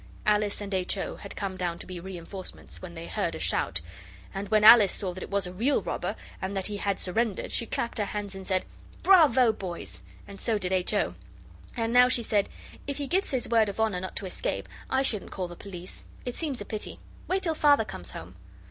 [0.25, 0.97] Alice and H.
[0.97, 1.17] O.
[1.17, 3.81] had come down to be reinforcements, when they heard a shout,
[4.33, 7.51] and when Alice saw that it was a Real Robber, and that he had surrendered,
[7.51, 8.65] she clapped her hands and said,
[9.03, 10.91] 'Bravo, boys!' and so did H.
[10.95, 11.13] O.
[11.77, 12.49] And now she said,
[12.87, 16.03] 'If he gives his word of honour not to escape, I shouldn't call the police:
[16.25, 16.99] it seems a pity.
[17.27, 18.35] Wait till Father comes home.